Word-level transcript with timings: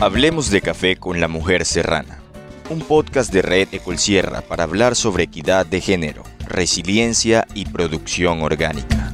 Hablemos 0.00 0.50
de 0.50 0.60
café 0.60 0.96
con 0.96 1.20
la 1.20 1.26
mujer 1.26 1.64
serrana, 1.64 2.20
un 2.70 2.78
podcast 2.78 3.32
de 3.32 3.42
Red 3.42 3.68
Ecolsierra 3.72 4.42
para 4.42 4.62
hablar 4.62 4.94
sobre 4.94 5.24
equidad 5.24 5.66
de 5.66 5.80
género, 5.80 6.22
resiliencia 6.46 7.48
y 7.52 7.64
producción 7.64 8.42
orgánica. 8.42 9.12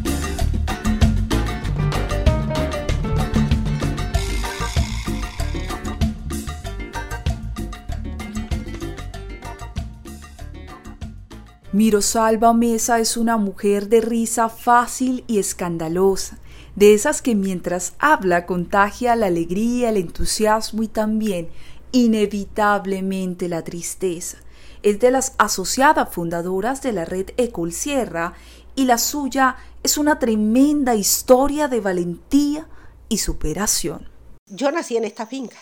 Mirosalva 11.75 12.53
Mesa 12.53 13.01
es 13.01 13.17
una 13.17 13.37
mujer 13.37 13.89
de 13.89 14.01
risa 14.01 14.49
fácil 14.49 15.25
y 15.27 15.41
escandalosa 15.41 16.39
de 16.77 16.95
esas 16.95 17.21
que 17.21 17.35
mientras 17.35 17.95
habla 17.99 18.47
contagia 18.47 19.17
la 19.17 19.27
alegría, 19.27 19.89
el 19.89 19.97
entusiasmo 19.97 20.85
y 20.85 20.87
también 20.87 21.49
inevitablemente 21.91 23.49
la 23.49 23.65
tristeza. 23.65 24.39
Es 24.85 25.01
de 25.01 25.11
las 25.11 25.33
asociadas 25.37 26.11
fundadoras 26.15 26.81
de 26.81 26.93
la 26.93 27.05
red 27.05 27.31
Ecol 27.39 27.73
Sierra 27.73 28.35
y 28.77 28.85
la 28.85 28.97
suya 28.97 29.57
es 29.83 29.99
una 29.99 30.21
tremenda 30.21 30.95
historia 30.95 31.67
de 31.67 31.81
valentía 31.81 32.69
y 33.09 33.19
superación. 33.19 34.09
Yo 34.47 34.71
nací 34.71 34.97
en 34.97 35.03
esta 35.03 35.27
finca. 35.27 35.59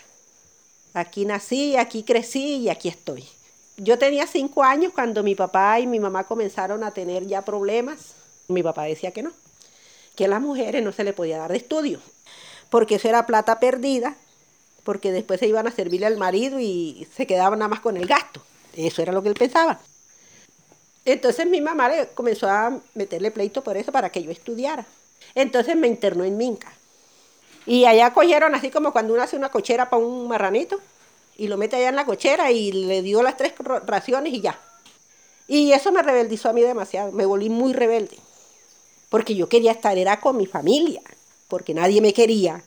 Aquí 0.93 1.25
nací, 1.25 1.79
aquí 1.79 2.03
crecí 2.03 2.57
y 2.57 2.69
aquí 2.69 2.89
estoy. 2.89 3.25
Yo 3.83 3.99
tenía 3.99 4.29
cinco 4.29 4.63
años 4.63 4.93
cuando 4.95 5.25
mi 5.25 5.35
papá 5.35 5.81
y 5.81 5.89
mi 5.89 5.99
mamá 5.99 6.23
comenzaron 6.23 6.85
a 6.85 6.93
tener 6.93 7.27
ya 7.27 7.43
problemas. 7.43 8.15
Mi 8.47 8.63
papá 8.63 8.85
decía 8.85 9.11
que 9.11 9.25
no, 9.25 9.33
que 10.15 10.27
a 10.27 10.29
las 10.29 10.41
mujeres 10.41 10.85
no 10.85 10.93
se 10.93 11.03
le 11.03 11.13
podía 11.13 11.39
dar 11.39 11.51
de 11.51 11.57
estudio, 11.57 11.99
porque 12.71 12.95
eso 12.95 13.09
era 13.09 13.27
plata 13.27 13.59
perdida, 13.59 14.15
porque 14.85 15.11
después 15.11 15.41
se 15.41 15.49
iban 15.49 15.67
a 15.67 15.73
servirle 15.73 16.07
al 16.07 16.17
marido 16.17 16.61
y 16.61 17.09
se 17.13 17.27
quedaban 17.27 17.59
nada 17.59 17.71
más 17.71 17.81
con 17.81 17.97
el 17.97 18.07
gasto. 18.07 18.41
Eso 18.77 19.03
era 19.03 19.11
lo 19.11 19.21
que 19.21 19.31
él 19.31 19.35
pensaba. 19.35 19.81
Entonces 21.05 21.49
mi 21.49 21.61
mamá 21.61 21.91
comenzó 22.15 22.49
a 22.49 22.79
meterle 22.95 23.33
pleito 23.33 23.65
por 23.65 23.77
eso 23.77 23.91
para 23.91 24.11
que 24.11 24.23
yo 24.23 24.31
estudiara. 24.31 24.87
Entonces 25.35 25.75
me 25.75 25.89
internó 25.89 26.23
en 26.23 26.37
Minca. 26.37 26.73
Y 27.67 27.87
allá 27.87 28.13
cogieron 28.13 28.55
así 28.55 28.71
como 28.71 28.93
cuando 28.93 29.13
uno 29.13 29.25
hace 29.25 29.37
una 29.37 29.49
cochera 29.49 29.91
para 29.91 30.05
un 30.05 30.29
marranito 30.29 30.81
y 31.37 31.49
lo 31.49 31.57
mete 31.57 31.77
allá 31.77 31.89
en 31.89 31.97
la 31.97 32.07
cochera 32.07 32.51
y 32.51 32.73
le 32.73 33.03
dio 33.03 33.23
las 33.23 33.37
tres 33.37 33.55
raciones 33.87 34.33
y 34.33 34.41
ya. 34.41 34.61
Y 35.49 35.73
eso 35.73 35.93
me 35.93 36.03
rebeldizó 36.03 36.49
a 36.49 36.53
mí 36.53 36.63
demasiado, 36.63 37.13
me 37.13 37.27
volví 37.27 37.49
muy 37.49 37.73
rebelde 37.73 38.19
porque 39.13 39.35
yo 39.35 39.47
quería 39.47 39.73
estar, 39.73 39.99
era 39.99 40.21
con 40.21 40.39
mi 40.39 40.47
familia, 40.47 41.03
porque 41.47 41.75
nadie 41.75 42.01
me 42.01 42.15
quería. 42.15 42.65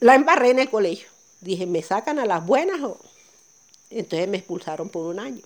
La 0.00 0.14
embarré 0.14 0.52
en 0.52 0.58
el 0.58 0.70
colegio. 0.70 1.06
Dije, 1.42 1.66
¿me 1.66 1.82
sacan 1.82 2.18
a 2.18 2.24
las 2.24 2.46
buenas? 2.46 2.80
O... 2.80 2.96
Entonces 3.90 4.26
me 4.28 4.38
expulsaron 4.38 4.88
por 4.88 5.04
un 5.04 5.20
año 5.20 5.42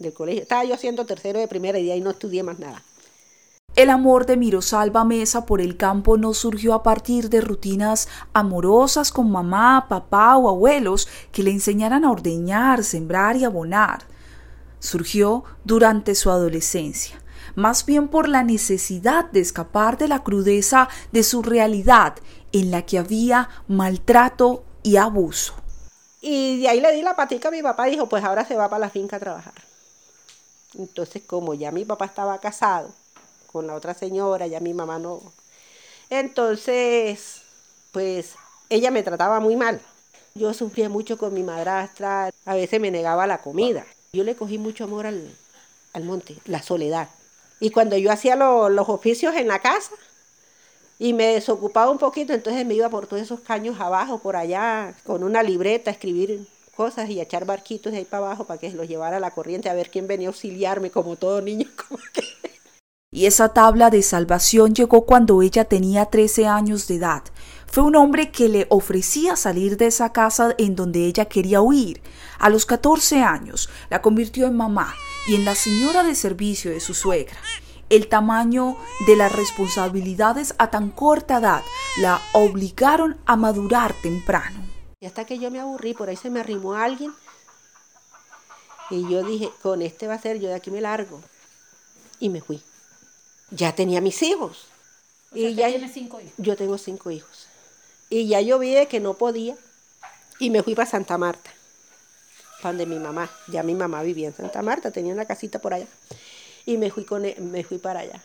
del 0.00 0.12
colegio. 0.12 0.42
Estaba 0.42 0.64
yo 0.64 0.74
haciendo 0.74 1.06
tercero 1.06 1.38
de 1.38 1.46
primera 1.46 1.78
y 1.78 1.84
de 1.84 1.92
ahí 1.92 2.00
no 2.00 2.10
estudié 2.10 2.42
más 2.42 2.58
nada. 2.58 2.82
El 3.80 3.88
amor 3.88 4.26
de 4.26 4.36
Mirosalva 4.36 5.06
Mesa 5.06 5.46
por 5.46 5.62
el 5.62 5.78
campo 5.78 6.18
no 6.18 6.34
surgió 6.34 6.74
a 6.74 6.82
partir 6.82 7.30
de 7.30 7.40
rutinas 7.40 8.08
amorosas 8.34 9.10
con 9.10 9.32
mamá, 9.32 9.86
papá 9.88 10.36
o 10.36 10.50
abuelos 10.50 11.08
que 11.32 11.42
le 11.42 11.50
enseñaran 11.50 12.04
a 12.04 12.10
ordeñar, 12.10 12.84
sembrar 12.84 13.36
y 13.36 13.44
abonar. 13.44 14.00
Surgió 14.80 15.44
durante 15.64 16.14
su 16.14 16.30
adolescencia, 16.30 17.22
más 17.54 17.86
bien 17.86 18.08
por 18.08 18.28
la 18.28 18.42
necesidad 18.42 19.24
de 19.30 19.40
escapar 19.40 19.96
de 19.96 20.08
la 20.08 20.22
crudeza 20.22 20.90
de 21.10 21.22
su 21.22 21.42
realidad 21.42 22.16
en 22.52 22.70
la 22.70 22.82
que 22.82 22.98
había 22.98 23.48
maltrato 23.66 24.62
y 24.82 24.96
abuso. 24.96 25.54
Y 26.20 26.60
de 26.60 26.68
ahí 26.68 26.82
le 26.82 26.92
di 26.92 27.00
la 27.00 27.16
patica 27.16 27.48
a 27.48 27.50
mi 27.50 27.62
papá 27.62 27.88
y 27.88 27.92
dijo, 27.92 28.10
pues 28.10 28.22
ahora 28.24 28.44
se 28.44 28.56
va 28.56 28.68
para 28.68 28.80
la 28.80 28.90
finca 28.90 29.16
a 29.16 29.20
trabajar. 29.20 29.54
Entonces, 30.74 31.22
como 31.26 31.54
ya 31.54 31.72
mi 31.72 31.86
papá 31.86 32.04
estaba 32.04 32.36
casado 32.40 32.99
con 33.50 33.66
la 33.66 33.74
otra 33.74 33.94
señora, 33.94 34.46
ya 34.46 34.60
mi 34.60 34.74
mamá 34.74 34.98
no. 34.98 35.20
Entonces, 36.08 37.42
pues 37.92 38.34
ella 38.68 38.90
me 38.90 39.02
trataba 39.02 39.40
muy 39.40 39.56
mal. 39.56 39.80
Yo 40.34 40.54
sufría 40.54 40.88
mucho 40.88 41.18
con 41.18 41.34
mi 41.34 41.42
madrastra, 41.42 42.30
a 42.44 42.54
veces 42.54 42.80
me 42.80 42.90
negaba 42.90 43.26
la 43.26 43.42
comida. 43.42 43.84
Yo 44.12 44.24
le 44.24 44.36
cogí 44.36 44.58
mucho 44.58 44.84
amor 44.84 45.06
al, 45.06 45.36
al 45.92 46.04
monte, 46.04 46.36
la 46.46 46.62
soledad. 46.62 47.08
Y 47.58 47.70
cuando 47.70 47.96
yo 47.96 48.10
hacía 48.12 48.36
los 48.36 48.88
oficios 48.88 49.34
en 49.34 49.48
la 49.48 49.58
casa 49.60 49.92
y 50.98 51.12
me 51.12 51.26
desocupaba 51.34 51.90
un 51.90 51.98
poquito, 51.98 52.32
entonces 52.32 52.64
me 52.66 52.74
iba 52.74 52.88
por 52.88 53.06
todos 53.06 53.22
esos 53.22 53.40
caños 53.40 53.80
abajo, 53.80 54.18
por 54.18 54.36
allá, 54.36 54.94
con 55.04 55.24
una 55.24 55.42
libreta, 55.42 55.90
a 55.90 55.94
escribir 55.94 56.46
cosas 56.76 57.10
y 57.10 57.20
a 57.20 57.24
echar 57.24 57.44
barquitos 57.44 57.92
de 57.92 57.98
ahí 57.98 58.04
para 58.04 58.26
abajo 58.26 58.44
para 58.44 58.60
que 58.60 58.70
los 58.70 58.88
llevara 58.88 59.16
a 59.18 59.20
la 59.20 59.32
corriente 59.32 59.68
a 59.68 59.74
ver 59.74 59.90
quién 59.90 60.06
venía 60.06 60.28
a 60.28 60.30
auxiliarme, 60.30 60.90
como 60.90 61.16
todo 61.16 61.42
niño. 61.42 61.68
Y 63.20 63.26
esa 63.26 63.50
tabla 63.50 63.90
de 63.90 64.00
salvación 64.00 64.74
llegó 64.74 65.04
cuando 65.04 65.42
ella 65.42 65.66
tenía 65.66 66.06
13 66.06 66.46
años 66.46 66.88
de 66.88 66.94
edad. 66.94 67.22
Fue 67.66 67.84
un 67.84 67.94
hombre 67.94 68.30
que 68.30 68.48
le 68.48 68.66
ofrecía 68.70 69.36
salir 69.36 69.76
de 69.76 69.88
esa 69.88 70.10
casa 70.10 70.54
en 70.56 70.74
donde 70.74 71.04
ella 71.04 71.26
quería 71.26 71.60
huir. 71.60 72.00
A 72.38 72.48
los 72.48 72.64
14 72.64 73.22
años 73.22 73.68
la 73.90 74.00
convirtió 74.00 74.46
en 74.46 74.56
mamá 74.56 74.94
y 75.28 75.34
en 75.34 75.44
la 75.44 75.54
señora 75.54 76.02
de 76.02 76.14
servicio 76.14 76.70
de 76.70 76.80
su 76.80 76.94
suegra. 76.94 77.36
El 77.90 78.08
tamaño 78.08 78.78
de 79.06 79.16
las 79.16 79.32
responsabilidades 79.32 80.54
a 80.56 80.70
tan 80.70 80.88
corta 80.88 81.40
edad 81.40 81.62
la 81.98 82.22
obligaron 82.32 83.18
a 83.26 83.36
madurar 83.36 83.92
temprano. 84.00 84.64
Y 84.98 85.04
hasta 85.04 85.26
que 85.26 85.38
yo 85.38 85.50
me 85.50 85.60
aburrí, 85.60 85.92
por 85.92 86.08
ahí 86.08 86.16
se 86.16 86.30
me 86.30 86.40
arrimó 86.40 86.72
alguien. 86.72 87.12
Y 88.88 89.06
yo 89.10 89.22
dije, 89.22 89.50
con 89.60 89.82
este 89.82 90.06
va 90.06 90.14
a 90.14 90.18
ser, 90.18 90.40
yo 90.40 90.48
de 90.48 90.54
aquí 90.54 90.70
me 90.70 90.80
largo. 90.80 91.20
Y 92.18 92.30
me 92.30 92.40
fui. 92.40 92.62
Ya 93.50 93.74
tenía 93.74 94.00
mis 94.00 94.22
hijos. 94.22 94.66
y 95.34 95.54
ya 95.54 95.68
cinco 95.88 96.20
hijos. 96.20 96.32
Yo 96.38 96.56
tengo 96.56 96.78
cinco 96.78 97.10
hijos. 97.10 97.46
Y 98.08 98.28
ya 98.28 98.40
yo 98.40 98.58
vi 98.58 98.74
que 98.86 99.00
no 99.00 99.14
podía. 99.14 99.56
Y 100.38 100.50
me 100.50 100.62
fui 100.62 100.74
para 100.74 100.90
Santa 100.90 101.18
Marta 101.18 101.50
pan 102.60 102.78
de 102.78 102.86
mi 102.86 102.98
mamá. 102.98 103.28
Ya 103.48 103.62
mi 103.62 103.74
mamá 103.74 104.02
vivía 104.02 104.28
en 104.28 104.34
Santa 104.34 104.62
Marta, 104.62 104.90
tenía 104.90 105.12
una 105.12 105.24
casita 105.24 105.58
por 105.58 105.74
allá. 105.74 105.86
Y 106.66 106.76
me 106.76 106.90
fui, 106.90 107.04
con, 107.04 107.24
e, 107.24 107.36
me 107.40 107.64
fui 107.64 107.78
para 107.78 108.00
allá. 108.00 108.20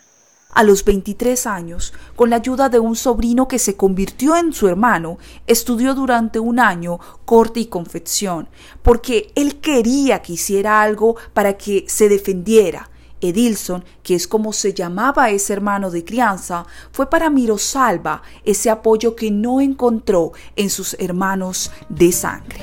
A 0.51 0.63
los 0.63 0.85
23 0.85 1.47
años, 1.47 1.93
con 2.15 2.29
la 2.29 2.37
ayuda 2.37 2.69
de 2.69 2.79
un 2.79 2.95
sobrino 2.95 3.47
que 3.47 3.59
se 3.59 3.75
convirtió 3.75 4.37
en 4.37 4.53
su 4.53 4.67
hermano, 4.67 5.17
estudió 5.47 5.95
durante 5.95 6.39
un 6.39 6.59
año 6.59 6.99
corte 7.25 7.59
y 7.59 7.65
confección, 7.65 8.47
porque 8.81 9.31
él 9.35 9.59
quería 9.59 10.21
que 10.21 10.33
hiciera 10.33 10.81
algo 10.81 11.17
para 11.33 11.57
que 11.57 11.85
se 11.87 12.07
defendiera. 12.07 12.89
Edilson, 13.29 13.83
que 14.03 14.15
es 14.15 14.27
como 14.27 14.53
se 14.53 14.73
llamaba 14.73 15.29
ese 15.29 15.53
hermano 15.53 15.91
de 15.91 16.03
crianza, 16.03 16.65
fue 16.91 17.09
para 17.09 17.29
Mirosalva 17.29 18.21
ese 18.43 18.69
apoyo 18.69 19.15
que 19.15 19.31
no 19.31 19.61
encontró 19.61 20.31
en 20.55 20.69
sus 20.69 20.95
hermanos 20.99 21.71
de 21.89 22.11
sangre. 22.11 22.61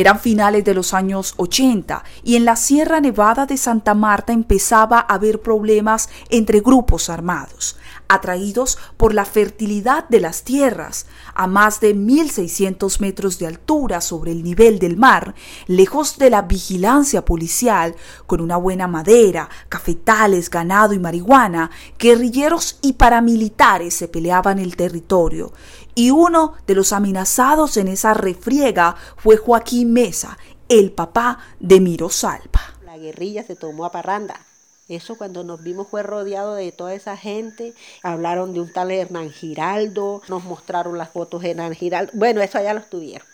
Eran 0.00 0.18
finales 0.18 0.64
de 0.64 0.72
los 0.72 0.94
años 0.94 1.34
80 1.36 2.04
y 2.22 2.36
en 2.36 2.46
la 2.46 2.56
Sierra 2.56 3.00
Nevada 3.00 3.44
de 3.44 3.58
Santa 3.58 3.92
Marta 3.92 4.32
empezaba 4.32 4.98
a 5.00 5.14
haber 5.14 5.42
problemas 5.42 6.08
entre 6.30 6.60
grupos 6.60 7.10
armados, 7.10 7.76
atraídos 8.10 8.76
por 8.96 9.14
la 9.14 9.24
fertilidad 9.24 10.08
de 10.08 10.20
las 10.20 10.42
tierras, 10.42 11.06
a 11.32 11.46
más 11.46 11.80
de 11.80 11.94
1.600 11.94 13.00
metros 13.00 13.38
de 13.38 13.46
altura 13.46 14.00
sobre 14.00 14.32
el 14.32 14.42
nivel 14.42 14.78
del 14.80 14.96
mar, 14.96 15.34
lejos 15.66 16.18
de 16.18 16.28
la 16.28 16.42
vigilancia 16.42 17.24
policial, 17.24 17.94
con 18.26 18.40
una 18.40 18.56
buena 18.56 18.88
madera, 18.88 19.48
cafetales, 19.68 20.50
ganado 20.50 20.92
y 20.92 20.98
marihuana, 20.98 21.70
guerrilleros 21.98 22.78
y 22.82 22.94
paramilitares 22.94 23.94
se 23.94 24.08
peleaban 24.08 24.58
el 24.58 24.74
territorio, 24.74 25.52
y 25.94 26.10
uno 26.10 26.54
de 26.66 26.74
los 26.74 26.92
amenazados 26.92 27.76
en 27.76 27.88
esa 27.88 28.12
refriega 28.14 28.96
fue 29.16 29.36
Joaquín 29.36 29.92
Mesa, 29.92 30.36
el 30.68 30.90
papá 30.92 31.38
de 31.60 31.80
Miro 31.80 32.08
Salva. 32.10 32.60
La 32.84 32.98
guerrilla 32.98 33.44
se 33.44 33.54
tomó 33.54 33.84
a 33.84 33.92
parranda. 33.92 34.49
Eso 34.90 35.16
cuando 35.16 35.44
nos 35.44 35.62
vimos 35.62 35.86
fue 35.86 36.02
rodeado 36.02 36.56
de 36.56 36.72
toda 36.72 36.94
esa 36.94 37.16
gente. 37.16 37.74
Hablaron 38.02 38.52
de 38.52 38.60
un 38.60 38.72
tal 38.72 38.90
Hernán 38.90 39.30
Giraldo, 39.30 40.20
nos 40.28 40.42
mostraron 40.42 40.98
las 40.98 41.10
fotos 41.10 41.42
de 41.42 41.50
Hernán 41.50 41.74
Giraldo. 41.74 42.10
Bueno, 42.16 42.42
eso 42.42 42.58
allá 42.58 42.74
lo 42.74 42.82
tuvieron. 42.82 43.26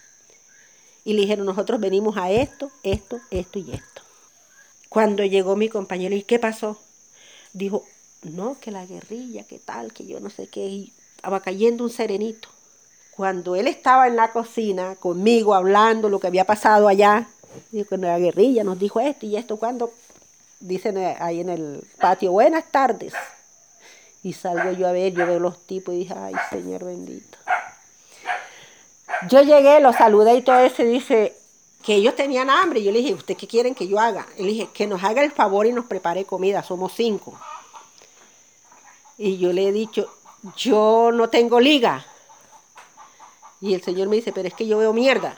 Y 1.03 1.15
le 1.15 1.23
dijeron, 1.23 1.47
nosotros 1.47 1.81
venimos 1.81 2.19
a 2.19 2.31
esto, 2.31 2.71
esto, 2.83 3.21
esto 3.31 3.59
y 3.59 3.73
esto. 3.73 4.03
Cuando 4.91 5.25
llegó 5.25 5.57
mi 5.57 5.71
compañero, 5.71 6.15
¿y 6.15 6.25
qué 6.25 6.39
pasó? 6.39 6.79
Dijo, 7.55 7.85
no, 8.23 8.59
que 8.61 8.71
la 8.71 8.85
guerrilla, 8.85 9.45
que 9.45 9.59
tal, 9.59 9.95
que 9.95 10.07
yo 10.07 10.21
no 10.21 10.29
sé 10.29 10.49
qué, 10.49 10.67
y 10.67 10.93
estaba 11.17 11.41
cayendo 11.41 11.85
un 11.85 11.91
serenito. 11.91 12.51
Cuando 13.13 13.57
él 13.57 13.67
estaba 13.67 14.09
en 14.09 14.17
la 14.17 14.31
cocina 14.31 14.95
conmigo 14.97 15.55
hablando 15.55 16.11
lo 16.11 16.21
que 16.21 16.27
había 16.27 16.45
pasado 16.45 16.87
allá, 16.87 17.31
dijo 17.71 17.89
que 17.89 17.97
la 17.97 18.19
guerrilla 18.19 18.63
nos 18.63 18.79
dijo 18.79 19.01
esto 19.01 19.25
y 19.25 19.37
esto, 19.37 19.57
cuando 19.57 19.91
dicen 20.61 20.99
ahí 21.21 21.41
en 21.41 21.51
el 21.51 21.87
patio, 22.01 22.33
buenas 22.33 22.71
tardes. 22.71 23.13
Y 24.23 24.33
salgo 24.33 24.73
yo 24.73 24.89
a 24.89 24.93
ver, 24.93 25.13
yo 25.13 25.27
veo 25.27 25.39
los 25.39 25.67
tipos 25.67 25.95
y 25.95 25.99
dije, 25.99 26.15
ay, 26.17 26.35
Señor 26.51 26.85
bendito. 26.85 27.39
Yo 29.29 29.43
llegué, 29.43 29.81
los 29.81 29.97
saludé 29.97 30.35
y 30.35 30.43
todo 30.43 30.59
eso, 30.61 30.83
y 30.83 30.87
dice 30.87 31.37
que 31.85 31.95
ellos 31.95 32.17
tenían 32.17 32.51
hambre. 32.51 32.83
Yo 32.83 32.91
le 32.91 32.99
dije, 32.99 33.15
¿usted 33.15 33.37
qué 33.37 33.47
quieren 33.47 33.75
que 33.75 33.87
yo 33.87 34.01
haga? 34.01 34.27
Y 34.37 34.43
le 34.43 34.49
dije, 34.49 34.69
que 34.75 34.87
nos 34.87 35.03
haga 35.05 35.23
el 35.23 35.31
favor 35.31 35.67
y 35.67 35.73
nos 35.73 35.87
prepare 35.87 36.25
comida, 36.25 36.63
somos 36.63 36.93
cinco. 36.93 37.39
Y 39.17 39.39
yo 39.39 39.53
le 39.53 39.69
he 39.69 39.73
dicho, 39.73 40.13
yo 40.57 41.11
no 41.13 41.29
tengo 41.31 41.61
liga. 41.61 42.05
Y 43.61 43.75
el 43.75 43.83
Señor 43.83 44.09
me 44.09 44.17
dice, 44.17 44.33
pero 44.33 44.49
es 44.49 44.55
que 44.55 44.67
yo 44.67 44.79
veo 44.79 44.93
mierda. 44.93 45.37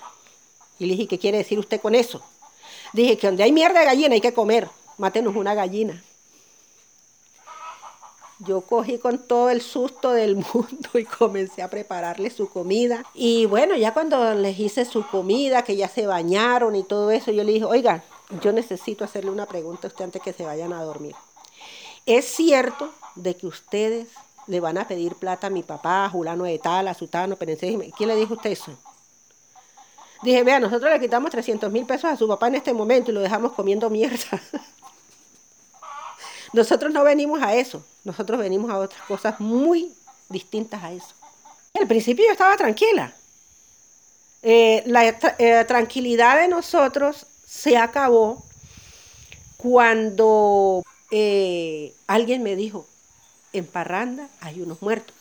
Y 0.79 0.87
le 0.87 0.95
dije, 0.95 1.09
¿qué 1.09 1.19
quiere 1.19 1.39
decir 1.39 1.59
usted 1.59 1.81
con 1.81 1.95
eso? 1.95 2.23
Dije 2.93 3.19
que 3.19 3.27
donde 3.27 3.43
hay 3.43 3.53
mierda 3.53 3.81
de 3.81 3.87
gallina 3.87 4.15
hay 4.15 4.21
que 4.21 4.33
comer. 4.33 4.69
Mátenos 4.99 5.37
una 5.37 5.55
gallina. 5.55 6.03
Yo 8.41 8.61
cogí 8.61 8.99
con 8.99 9.19
todo 9.19 9.51
el 9.51 9.63
susto 9.63 10.13
del 10.13 10.37
mundo 10.55 10.91
y 10.95 11.05
comencé 11.05 11.63
a 11.63 11.71
prepararle 11.71 12.31
su 12.31 12.49
comida. 12.49 13.05
Y 13.15 13.47
bueno, 13.47 13.77
ya 13.77 13.95
cuando 13.95 14.35
les 14.35 14.59
hice 14.59 14.85
su 14.85 15.07
comida, 15.07 15.63
que 15.63 15.77
ya 15.77 15.89
se 15.89 16.07
bañaron 16.07 16.77
y 16.77 16.85
todo 16.85 17.11
eso, 17.11 17.33
yo 17.33 17.43
le 17.43 17.53
dije, 17.53 17.65
oiga, 17.65 18.05
yo 18.43 18.53
necesito 18.53 19.05
hacerle 19.05 19.31
una 19.31 19.47
pregunta 19.47 19.87
a 19.87 19.91
usted 19.91 20.05
antes 20.05 20.23
que 20.23 20.33
se 20.33 20.45
vayan 20.45 20.73
a 20.73 20.83
dormir. 20.83 21.15
¿Es 22.07 22.27
cierto 22.27 22.93
de 23.17 23.37
que 23.37 23.47
ustedes 23.47 24.09
le 24.47 24.61
van 24.61 24.79
a 24.79 24.89
pedir 24.89 25.15
plata 25.15 25.49
a 25.49 25.51
mi 25.51 25.63
papá, 25.63 26.05
a 26.05 26.11
Julano 26.11 26.45
de 26.45 26.59
tal, 26.59 26.89
a 26.89 26.95
Sutano, 26.95 27.37
Perense? 27.37 27.93
¿Quién 27.97 28.09
le 28.09 28.17
dijo 28.17 28.35
usted 28.35 28.51
eso? 28.51 28.73
Dije, 30.23 30.43
vea, 30.43 30.59
nosotros 30.59 30.91
le 30.91 31.01
quitamos 31.01 31.31
300 31.31 31.71
mil 31.71 31.87
pesos 31.87 32.11
a 32.11 32.17
su 32.17 32.27
papá 32.27 32.49
en 32.49 32.57
este 32.57 32.73
momento 32.73 33.11
y 33.11 33.15
lo 33.15 33.21
dejamos 33.21 33.53
comiendo 33.53 33.91
mierda. 33.91 34.19
nosotros 36.53 36.93
no 36.93 37.05
venimos 37.05 37.43
a 37.43 37.55
eso, 37.55 37.85
nosotros 38.05 38.39
venimos 38.39 38.71
a 38.71 38.79
otras 38.79 39.03
cosas 39.03 39.41
muy 39.41 39.93
distintas 40.29 40.83
a 40.83 40.93
eso. 40.93 41.09
Al 41.79 41.87
principio 41.87 42.25
yo 42.27 42.33
estaba 42.33 42.57
tranquila. 42.57 43.13
Eh, 44.43 44.83
la 44.87 45.07
eh, 45.09 45.65
tranquilidad 45.67 46.41
de 46.41 46.49
nosotros 46.49 47.27
se 47.47 47.77
acabó 47.77 48.45
cuando 49.57 50.85
eh, 51.11 51.95
alguien 52.07 52.43
me 52.43 52.55
dijo, 52.55 52.87
en 53.53 53.67
Parranda 53.67 54.29
hay 54.41 54.61
unos 54.61 54.81
muertos. 54.83 55.15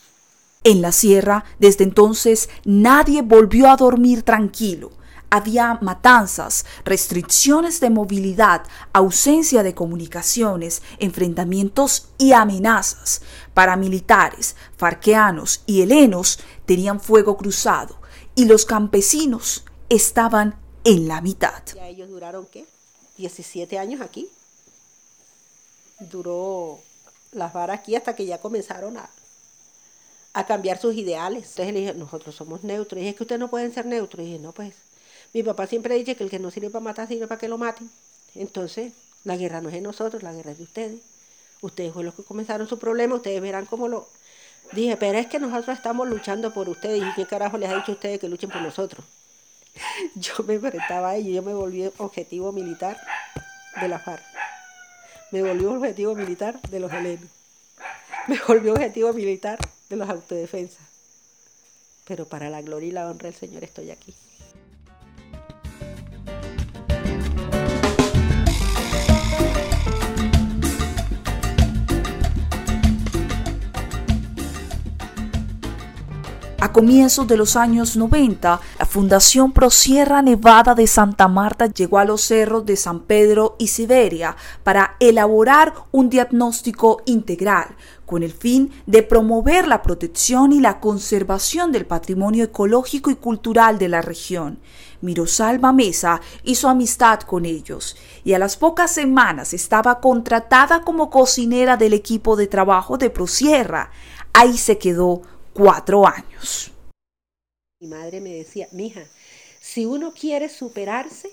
En 0.63 0.81
la 0.81 0.91
sierra, 0.91 1.45
desde 1.59 1.83
entonces, 1.83 2.49
nadie 2.65 3.21
volvió 3.21 3.69
a 3.69 3.77
dormir 3.77 4.23
tranquilo. 4.23 4.91
Había 5.29 5.77
matanzas, 5.81 6.65
restricciones 6.85 7.79
de 7.79 7.89
movilidad, 7.89 8.63
ausencia 8.93 9.63
de 9.63 9.75
comunicaciones, 9.75 10.81
enfrentamientos 10.99 12.09
y 12.17 12.33
amenazas. 12.33 13.21
Paramilitares, 13.53 14.55
farqueanos 14.77 15.63
y 15.65 15.81
helenos 15.81 16.39
tenían 16.65 16.99
fuego 16.99 17.37
cruzado 17.37 17.99
y 18.35 18.45
los 18.45 18.65
campesinos 18.65 19.65
estaban 19.89 20.59
en 20.83 21.07
la 21.07 21.21
mitad. 21.21 21.63
¿Ya 21.75 21.87
ellos 21.87 22.09
duraron 22.09 22.45
qué? 22.51 22.65
17 23.17 23.79
años 23.79 23.99
aquí 24.01 24.29
duró 25.99 26.79
las 27.31 27.53
varas 27.53 27.79
aquí 27.79 27.95
hasta 27.95 28.15
que 28.15 28.25
ya 28.25 28.39
comenzaron 28.39 28.97
a, 28.97 29.09
cambiar 30.47 30.79
sus 30.79 30.93
ideales. 30.93 31.49
Entonces 31.49 31.73
le 31.73 31.79
dije, 31.79 31.93
nosotros 31.95 32.35
somos 32.35 32.63
neutros. 32.63 32.99
Dije, 32.99 33.15
que 33.15 33.23
ustedes 33.23 33.39
no 33.39 33.49
pueden 33.49 33.73
ser 33.73 33.87
neutros. 33.87 34.21
Y 34.21 34.25
dije, 34.27 34.39
no, 34.39 34.51
pues, 34.51 34.75
mi 35.33 35.43
papá 35.43 35.67
siempre 35.67 35.95
dice 35.95 36.15
que 36.15 36.23
el 36.23 36.29
que 36.29 36.39
no 36.39 36.51
sirve 36.51 36.69
para 36.69 36.83
matar 36.83 37.07
sirve 37.07 37.27
para 37.27 37.39
que 37.39 37.47
lo 37.47 37.57
maten. 37.57 37.89
Entonces, 38.35 38.93
la 39.23 39.37
guerra 39.37 39.61
no 39.61 39.69
es 39.69 39.75
de 39.75 39.81
nosotros, 39.81 40.23
la 40.23 40.33
guerra 40.33 40.51
es 40.51 40.57
de 40.57 40.63
ustedes. 40.63 41.01
Ustedes 41.61 41.93
fueron 41.93 42.07
los 42.07 42.15
que 42.15 42.23
comenzaron 42.23 42.67
su 42.67 42.77
problema, 42.77 43.15
ustedes 43.15 43.41
verán 43.41 43.65
cómo 43.65 43.87
lo... 43.87 44.07
Dije, 44.73 44.97
pero 44.97 45.17
es 45.17 45.27
que 45.27 45.39
nosotros 45.39 45.77
estamos 45.77 46.07
luchando 46.07 46.53
por 46.53 46.69
ustedes. 46.69 47.01
¿Y 47.01 47.13
qué 47.15 47.25
carajo 47.25 47.57
les 47.57 47.69
ha 47.69 47.75
dicho 47.75 47.93
a 47.93 47.95
ustedes 47.95 48.19
que 48.19 48.27
luchen 48.27 48.49
por 48.49 48.61
nosotros? 48.61 49.05
Yo 50.15 50.33
me 50.45 50.55
enfrentaba 50.55 51.09
a 51.09 51.15
ellos, 51.15 51.35
yo 51.35 51.43
me 51.43 51.53
volví 51.53 51.89
objetivo 51.97 52.51
militar 52.51 52.99
de 53.79 53.87
la 53.87 53.99
FARC 53.99 54.23
me 55.31 55.43
volvió 55.43 55.73
objetivo 55.73 56.15
militar 56.15 56.61
de 56.61 56.79
los 56.79 56.91
helenos. 56.91 57.29
Me 58.27 58.39
volvió 58.47 58.73
objetivo 58.73 59.13
militar 59.13 59.59
de 59.89 59.95
los 59.95 60.09
autodefensas. 60.09 60.85
Pero 62.05 62.25
para 62.25 62.49
la 62.49 62.61
gloria 62.61 62.89
y 62.89 62.91
la 62.91 63.09
honra 63.09 63.29
del 63.29 63.35
Señor 63.35 63.63
estoy 63.63 63.91
aquí. 63.91 64.13
Comienzos 76.77 77.27
de 77.27 77.37
los 77.37 77.55
años 77.55 77.97
90, 77.97 78.61
la 78.77 78.85
Fundación 78.85 79.51
Pro 79.51 79.71
Sierra 79.71 80.21
Nevada 80.21 80.75
de 80.75 80.85
Santa 80.85 81.27
Marta 81.27 81.65
llegó 81.65 81.97
a 81.97 82.05
los 82.05 82.21
cerros 82.21 82.67
de 82.67 82.75
San 82.75 82.99
Pedro 82.99 83.55
y 83.57 83.69
Siberia 83.69 84.37
para 84.63 84.95
elaborar 84.99 85.73
un 85.91 86.11
diagnóstico 86.11 87.01
integral 87.07 87.75
con 88.05 88.21
el 88.21 88.31
fin 88.31 88.71
de 88.85 89.01
promover 89.01 89.67
la 89.67 89.81
protección 89.81 90.51
y 90.51 90.59
la 90.59 90.79
conservación 90.79 91.71
del 91.71 91.87
patrimonio 91.87 92.43
ecológico 92.43 93.09
y 93.09 93.15
cultural 93.15 93.79
de 93.79 93.89
la 93.89 94.03
región. 94.03 94.59
Mirosalva 95.01 95.73
Mesa 95.73 96.21
hizo 96.43 96.69
amistad 96.69 97.21
con 97.21 97.45
ellos 97.45 97.97
y 98.23 98.33
a 98.33 98.39
las 98.39 98.55
pocas 98.55 98.91
semanas 98.91 99.55
estaba 99.55 99.99
contratada 99.99 100.81
como 100.81 101.09
cocinera 101.09 101.75
del 101.75 101.93
equipo 101.93 102.35
de 102.35 102.45
trabajo 102.45 102.99
de 102.99 103.09
Prosierra. 103.09 103.89
Ahí 104.31 104.59
se 104.59 104.77
quedó 104.77 105.23
cuatro 105.57 106.05
años. 106.05 106.71
Mi 107.79 107.87
madre 107.87 108.21
me 108.21 108.31
decía, 108.31 108.67
mija, 108.71 109.03
si 109.59 109.87
uno 109.87 110.13
quiere 110.13 110.49
superarse, 110.49 111.31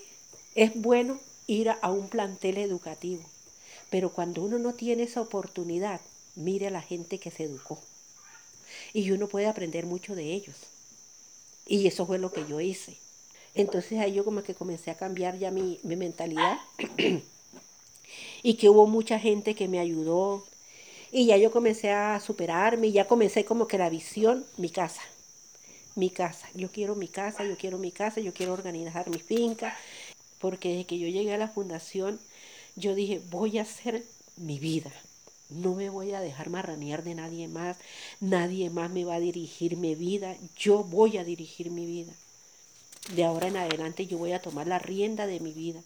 es 0.55 0.71
bueno 0.73 1.19
ir 1.45 1.69
a 1.69 1.91
un 1.91 2.09
plantel 2.09 2.57
educativo, 2.57 3.23
pero 3.91 4.11
cuando 4.11 4.41
uno 4.41 4.57
no 4.57 4.73
tiene 4.73 5.03
esa 5.03 5.21
oportunidad, 5.21 6.01
mire 6.35 6.67
a 6.67 6.71
la 6.71 6.81
gente 6.81 7.19
que 7.19 7.29
se 7.29 7.43
educó. 7.43 7.79
Y 8.93 9.11
uno 9.11 9.27
puede 9.27 9.45
aprender 9.45 9.85
mucho 9.85 10.15
de 10.15 10.33
ellos. 10.33 10.55
Y 11.67 11.85
eso 11.85 12.07
fue 12.07 12.17
lo 12.17 12.31
que 12.31 12.47
yo 12.47 12.59
hice. 12.59 12.97
Entonces 13.53 13.99
ahí 13.99 14.13
yo 14.13 14.25
como 14.25 14.41
que 14.41 14.55
comencé 14.55 14.89
a 14.89 14.97
cambiar 14.97 15.37
ya 15.37 15.51
mi, 15.51 15.79
mi 15.83 15.95
mentalidad 15.95 16.57
y 18.43 18.55
que 18.55 18.69
hubo 18.69 18.87
mucha 18.87 19.19
gente 19.19 19.53
que 19.53 19.67
me 19.67 19.79
ayudó, 19.79 20.43
y 21.15 21.27
ya 21.27 21.37
yo 21.37 21.49
comencé 21.49 21.91
a 21.91 22.19
superarme 22.19 22.87
y 22.87 22.91
ya 22.91 23.07
comencé 23.07 23.45
como 23.45 23.69
que 23.69 23.77
la 23.77 23.89
visión, 23.89 24.45
mi 24.57 24.69
casa, 24.69 25.01
mi 25.95 26.09
casa. 26.09 26.49
Yo 26.53 26.69
quiero 26.69 26.93
mi 26.93 27.07
casa, 27.07 27.45
yo 27.45 27.55
quiero 27.55 27.77
mi 27.77 27.93
casa, 27.93 28.19
yo 28.19 28.33
quiero 28.33 28.51
organizar 28.51 29.09
mi 29.09 29.19
finca, 29.19 29.77
porque 30.39 30.71
desde 30.71 30.85
que 30.85 30.99
yo 30.99 31.07
llegué 31.07 31.33
a 31.33 31.37
la 31.37 31.47
fundación, 31.47 32.19
yo 32.75 32.95
dije, 32.95 33.21
voy 33.29 33.59
a 33.59 33.61
hacer 33.61 34.03
mi 34.35 34.59
vida. 34.59 34.91
No 35.49 35.73
me 35.75 35.89
voy 35.89 36.11
a 36.11 36.19
dejar 36.19 36.49
marranear 36.49 37.01
de 37.05 37.15
nadie 37.15 37.47
más, 37.47 37.77
nadie 38.19 38.69
más 38.69 38.91
me 38.91 39.05
va 39.05 39.15
a 39.15 39.21
dirigir 39.21 39.77
mi 39.77 39.95
vida, 39.95 40.35
yo 40.57 40.83
voy 40.83 41.17
a 41.17 41.23
dirigir 41.23 41.71
mi 41.71 41.85
vida. 41.85 42.11
De 43.15 43.23
ahora 43.23 43.47
en 43.47 43.55
adelante 43.55 44.05
yo 44.05 44.17
voy 44.17 44.33
a 44.33 44.41
tomar 44.41 44.67
la 44.67 44.79
rienda 44.79 45.27
de 45.27 45.39
mi 45.39 45.53
vida. 45.53 45.79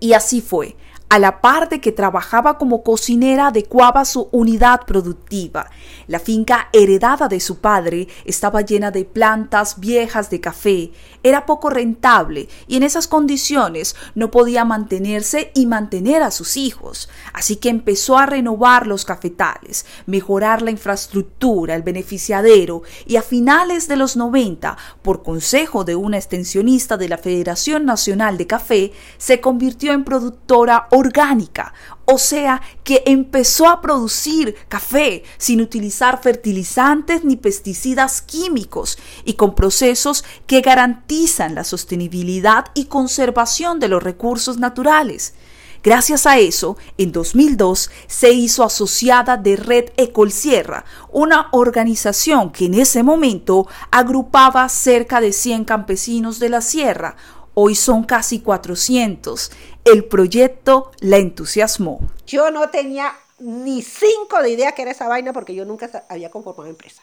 Y 0.00 0.12
así 0.12 0.40
fue. 0.40 0.76
A 1.10 1.18
la 1.18 1.40
par 1.40 1.70
de 1.70 1.80
que 1.80 1.90
trabajaba 1.90 2.58
como 2.58 2.82
cocinera, 2.82 3.46
adecuaba 3.46 4.04
su 4.04 4.28
unidad 4.30 4.82
productiva. 4.84 5.70
La 6.06 6.18
finca 6.18 6.68
heredada 6.74 7.28
de 7.28 7.40
su 7.40 7.60
padre 7.60 8.08
estaba 8.26 8.60
llena 8.60 8.90
de 8.90 9.06
plantas 9.06 9.80
viejas 9.80 10.28
de 10.28 10.42
café. 10.42 10.92
Era 11.22 11.46
poco 11.46 11.70
rentable 11.70 12.50
y 12.66 12.76
en 12.76 12.82
esas 12.82 13.08
condiciones 13.08 13.96
no 14.14 14.30
podía 14.30 14.66
mantenerse 14.66 15.50
y 15.54 15.64
mantener 15.64 16.22
a 16.22 16.30
sus 16.30 16.58
hijos. 16.58 17.08
Así 17.32 17.56
que 17.56 17.70
empezó 17.70 18.18
a 18.18 18.26
renovar 18.26 18.86
los 18.86 19.06
cafetales, 19.06 19.86
mejorar 20.04 20.60
la 20.60 20.70
infraestructura, 20.70 21.74
el 21.74 21.82
beneficiadero 21.82 22.82
y 23.06 23.16
a 23.16 23.22
finales 23.22 23.88
de 23.88 23.96
los 23.96 24.18
90, 24.18 24.76
por 25.00 25.22
consejo 25.22 25.84
de 25.84 25.96
una 25.96 26.18
extensionista 26.18 26.98
de 26.98 27.08
la 27.08 27.16
Federación 27.16 27.86
Nacional 27.86 28.36
de 28.36 28.46
Café, 28.46 28.92
se 29.16 29.40
convirtió 29.40 29.87
en 29.92 30.04
productora 30.04 30.88
orgánica, 30.90 31.72
o 32.04 32.18
sea 32.18 32.62
que 32.84 33.02
empezó 33.06 33.68
a 33.68 33.80
producir 33.80 34.54
café 34.68 35.24
sin 35.36 35.60
utilizar 35.60 36.22
fertilizantes 36.22 37.24
ni 37.24 37.36
pesticidas 37.36 38.22
químicos 38.22 38.98
y 39.24 39.34
con 39.34 39.54
procesos 39.54 40.24
que 40.46 40.60
garantizan 40.60 41.54
la 41.54 41.64
sostenibilidad 41.64 42.66
y 42.74 42.86
conservación 42.86 43.80
de 43.80 43.88
los 43.88 44.02
recursos 44.02 44.58
naturales. 44.58 45.34
Gracias 45.82 46.26
a 46.26 46.38
eso, 46.38 46.76
en 46.98 47.12
2002 47.12 47.90
se 48.08 48.32
hizo 48.32 48.64
asociada 48.64 49.36
de 49.36 49.54
Red 49.54 49.90
Ecol 49.96 50.32
Sierra, 50.32 50.84
una 51.12 51.48
organización 51.52 52.50
que 52.50 52.64
en 52.64 52.74
ese 52.74 53.04
momento 53.04 53.68
agrupaba 53.92 54.68
cerca 54.68 55.20
de 55.20 55.32
100 55.32 55.64
campesinos 55.64 56.40
de 56.40 56.48
la 56.48 56.62
sierra. 56.62 57.14
Hoy 57.60 57.74
son 57.74 58.04
casi 58.04 58.38
400. 58.38 59.50
El 59.84 60.04
proyecto 60.04 60.92
la 61.00 61.16
entusiasmó. 61.16 61.98
Yo 62.24 62.52
no 62.52 62.70
tenía 62.70 63.12
ni 63.40 63.82
cinco 63.82 64.40
de 64.40 64.50
idea 64.50 64.70
que 64.70 64.82
era 64.82 64.92
esa 64.92 65.08
vaina 65.08 65.32
porque 65.32 65.56
yo 65.56 65.64
nunca 65.64 66.04
había 66.08 66.30
conformado 66.30 66.70
empresa. 66.70 67.02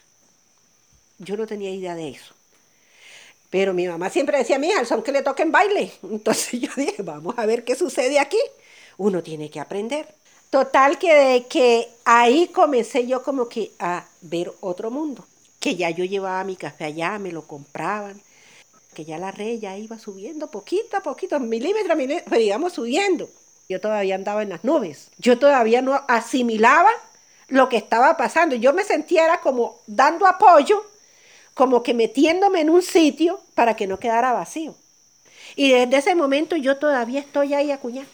Yo 1.18 1.36
no 1.36 1.46
tenía 1.46 1.70
idea 1.70 1.94
de 1.94 2.08
eso. 2.08 2.32
Pero 3.50 3.74
mi 3.74 3.86
mamá 3.86 4.08
siempre 4.08 4.38
decía, 4.38 4.58
mija, 4.58 4.80
el 4.80 4.86
son 4.86 5.02
que 5.02 5.12
le 5.12 5.20
toquen 5.20 5.52
baile. 5.52 5.92
Entonces 6.02 6.58
yo 6.58 6.70
dije, 6.74 7.02
vamos 7.02 7.34
a 7.36 7.44
ver 7.44 7.62
qué 7.62 7.74
sucede 7.74 8.18
aquí. 8.18 8.40
Uno 8.96 9.22
tiene 9.22 9.50
que 9.50 9.60
aprender. 9.60 10.08
Total 10.48 10.98
que 10.98 11.14
de 11.14 11.46
que 11.48 11.86
ahí 12.06 12.48
comencé 12.48 13.06
yo 13.06 13.22
como 13.22 13.50
que 13.50 13.72
a 13.78 14.06
ver 14.22 14.50
otro 14.62 14.90
mundo. 14.90 15.22
Que 15.60 15.76
ya 15.76 15.90
yo 15.90 16.06
llevaba 16.06 16.42
mi 16.44 16.56
café 16.56 16.84
allá, 16.84 17.18
me 17.18 17.30
lo 17.30 17.46
compraban. 17.46 18.22
Que 18.96 19.04
ya 19.04 19.18
la 19.18 19.30
red 19.30 19.58
ya 19.58 19.76
iba 19.76 19.98
subiendo 19.98 20.50
poquito 20.50 20.96
a 20.96 21.02
poquito, 21.02 21.38
milímetro 21.38 21.92
a 21.92 21.96
milímetro, 21.96 22.70
subiendo. 22.70 23.28
Yo 23.68 23.78
todavía 23.78 24.14
andaba 24.14 24.42
en 24.42 24.48
las 24.48 24.64
nubes. 24.64 25.10
Yo 25.18 25.38
todavía 25.38 25.82
no 25.82 26.02
asimilaba 26.08 26.88
lo 27.48 27.68
que 27.68 27.76
estaba 27.76 28.16
pasando. 28.16 28.56
Yo 28.56 28.72
me 28.72 28.84
sentía 28.84 29.24
era 29.24 29.42
como 29.42 29.78
dando 29.86 30.26
apoyo 30.26 30.82
como 31.52 31.82
que 31.82 31.92
metiéndome 31.92 32.62
en 32.62 32.70
un 32.70 32.80
sitio 32.80 33.38
para 33.54 33.76
que 33.76 33.86
no 33.86 33.98
quedara 33.98 34.32
vacío. 34.32 34.74
Y 35.56 35.72
desde 35.72 35.98
ese 35.98 36.14
momento 36.14 36.56
yo 36.56 36.78
todavía 36.78 37.20
estoy 37.20 37.52
ahí 37.52 37.72
acuñando, 37.72 38.10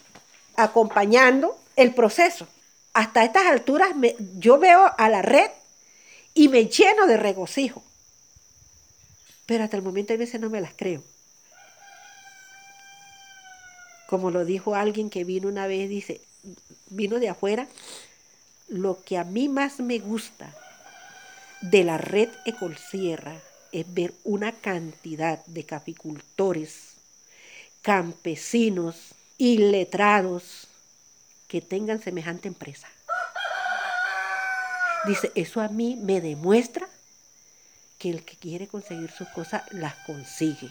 acompañando 0.57 1.55
el 1.77 1.93
proceso. 1.93 2.45
Hasta 2.93 3.23
estas 3.23 3.45
alturas 3.45 3.91
yo 4.37 4.59
veo 4.59 4.91
a 4.97 5.09
la 5.09 5.21
red 5.21 5.49
y 6.33 6.49
me 6.49 6.65
lleno 6.65 7.07
de 7.07 7.15
regocijo. 7.15 7.81
Pero 9.45 9.63
hasta 9.63 9.77
el 9.77 9.83
momento 9.83 10.13
a 10.13 10.17
veces 10.17 10.39
no 10.39 10.49
me 10.49 10.61
las 10.61 10.73
creo. 10.75 11.03
Como 14.07 14.31
lo 14.31 14.45
dijo 14.45 14.75
alguien 14.75 15.09
que 15.09 15.23
vino 15.23 15.47
una 15.47 15.67
vez, 15.67 15.89
dice, 15.89 16.21
vino 16.89 17.19
de 17.19 17.29
afuera, 17.29 17.67
lo 18.67 19.03
que 19.03 19.17
a 19.17 19.23
mí 19.23 19.49
más 19.49 19.79
me 19.79 19.99
gusta 19.99 20.53
de 21.61 21.83
la 21.83 21.97
red 21.97 22.29
Ecolsierra 22.45 23.39
es 23.71 23.91
ver 23.93 24.13
una 24.23 24.51
cantidad 24.51 25.43
de 25.45 25.65
capicultores, 25.65 26.93
campesinos 27.81 29.15
y 29.37 29.57
letrados 29.57 30.67
que 31.47 31.61
tengan 31.61 32.01
semejante 32.01 32.47
empresa. 32.47 32.87
Dice, 35.05 35.31
eso 35.35 35.59
a 35.59 35.67
mí 35.67 35.97
me 36.01 36.21
demuestra 36.21 36.87
que 38.03 38.09
el 38.09 38.25
que 38.25 38.35
quiere 38.35 38.67
conseguir 38.67 39.09
sus 39.11 39.29
cosas 39.29 39.61
las 39.71 39.93
consigue. 40.05 40.69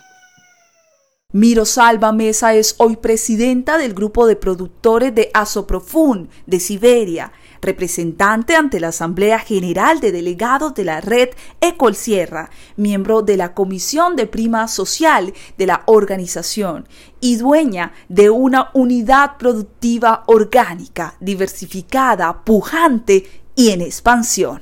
Mirosalva 1.33 2.13
Mesa 2.13 2.53
es 2.53 2.75
hoy 2.77 2.97
presidenta 2.97 3.79
del 3.79 3.95
grupo 3.95 4.27
de 4.27 4.37
productores 4.37 5.15
de 5.15 5.31
Asoprofun 5.33 6.29
de 6.45 6.61
Siberia, 6.61 7.33
representante 7.63 8.55
ante 8.55 8.81
la 8.81 8.89
Asamblea 8.89 9.39
General 9.39 9.99
de 9.99 10.13
Delegados 10.13 10.75
de 10.75 10.85
la 10.85 11.01
Red 11.01 11.31
Ecol 11.63 11.97
Sierra, 11.97 12.51
miembro 12.77 13.23
de 13.23 13.39
la 13.39 13.55
Comisión 13.55 14.15
de 14.15 14.27
Prima 14.27 14.69
Social 14.69 15.33
de 15.57 15.67
la 15.67 15.85
organización 15.87 16.87
y 17.19 17.37
dueña 17.37 17.95
de 18.11 18.29
una 18.29 18.69
unidad 18.75 19.39
productiva 19.39 20.23
orgánica, 20.27 21.15
diversificada, 21.19 22.45
pujante 22.45 23.25
y 23.55 23.71
en 23.71 23.81
expansión. 23.81 24.61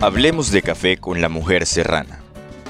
Hablemos 0.00 0.52
de 0.52 0.62
café 0.62 0.96
con 0.96 1.20
la 1.20 1.28
mujer 1.28 1.66
serrana, 1.66 2.20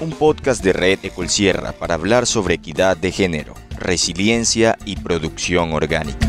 un 0.00 0.12
podcast 0.12 0.64
de 0.64 0.73
Red 0.73 1.00
Ecolsierra 1.02 1.73
para 1.73 1.92
hablar 1.92 2.26
sobre 2.26 2.54
equidad 2.54 2.97
de 2.97 3.12
género, 3.12 3.52
resiliencia 3.78 4.78
y 4.87 4.97
producción 4.97 5.75
orgánica. 5.75 6.27